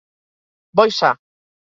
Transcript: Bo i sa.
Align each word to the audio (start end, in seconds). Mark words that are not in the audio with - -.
Bo 0.79 0.85
i 0.93 0.95
sa. 0.99 1.11